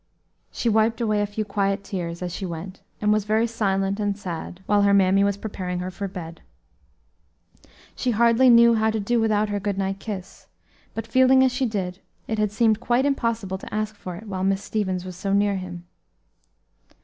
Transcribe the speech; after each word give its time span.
She 0.51 0.67
wiped 0.67 0.99
away 0.99 1.21
a 1.21 1.27
few 1.27 1.45
quiet 1.45 1.83
tears, 1.83 2.23
as 2.23 2.33
she 2.33 2.43
went, 2.43 2.81
and 2.99 3.13
was 3.13 3.25
very 3.25 3.45
silent 3.45 3.99
and 3.99 4.17
sad, 4.17 4.61
while 4.65 4.81
her 4.81 4.95
mammy 4.95 5.23
was 5.23 5.37
preparing 5.37 5.77
her 5.77 5.91
for 5.91 6.07
bed. 6.07 6.41
She 7.95 8.09
hardly 8.09 8.49
knew 8.49 8.73
how 8.73 8.89
to 8.89 8.99
do 8.99 9.19
without 9.19 9.49
her 9.49 9.59
good 9.59 9.77
night 9.77 9.99
kiss, 9.99 10.47
but 10.95 11.05
feeling 11.05 11.43
as 11.43 11.51
she 11.51 11.67
did, 11.67 11.99
it 12.27 12.39
had 12.39 12.51
seemed 12.51 12.79
quite 12.79 13.05
impossible 13.05 13.59
to 13.59 13.71
ask 13.71 13.93
for 13.93 14.15
it 14.15 14.25
while 14.27 14.43
Miss 14.43 14.63
Stevens 14.63 15.05
was 15.05 15.15
so 15.15 15.33
near 15.33 15.57
him. 15.57 15.85